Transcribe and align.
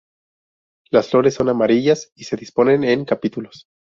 Las 0.89 1.11
flores 1.11 1.35
son 1.35 1.49
amarillas 1.49 2.11
y 2.15 2.23
se 2.23 2.35
disponen 2.35 2.83
en 2.83 3.05
capítulos. 3.05 3.67